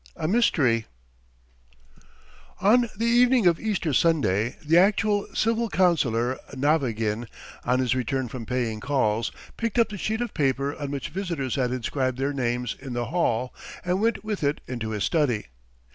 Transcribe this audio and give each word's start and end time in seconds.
A 0.15 0.27
MYSTERY 0.27 0.87
ON 2.59 2.89
the 2.97 3.05
evening 3.05 3.45
of 3.45 3.59
Easter 3.59 3.93
Sunday 3.93 4.57
the 4.65 4.75
actual 4.79 5.27
Civil 5.35 5.69
Councillor, 5.69 6.39
Navagin, 6.57 7.27
on 7.65 7.77
his 7.77 7.93
return 7.93 8.27
from 8.27 8.47
paying 8.47 8.79
calls, 8.79 9.31
picked 9.57 9.77
up 9.77 9.89
the 9.89 9.99
sheet 9.99 10.21
of 10.21 10.33
paper 10.33 10.75
on 10.75 10.89
which 10.89 11.09
visitors 11.09 11.53
had 11.53 11.69
inscribed 11.71 12.17
their 12.17 12.33
names 12.33 12.75
in 12.79 12.93
the 12.93 13.05
hall, 13.13 13.53
and 13.85 14.01
went 14.01 14.23
with 14.25 14.43
it 14.43 14.61
into 14.65 14.89
his 14.89 15.03
study. 15.03 15.45